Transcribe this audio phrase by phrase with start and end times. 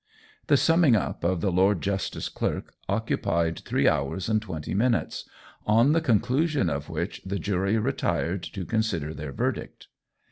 [0.47, 5.29] The "summing up" of the Lord Justice Clerk occupied three hours and twenty minutes,
[5.67, 9.89] on the conclusion of which the jury retired to consider their verdict.